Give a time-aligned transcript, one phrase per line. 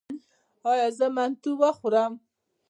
[0.71, 2.13] ایا زه منتو وخورم؟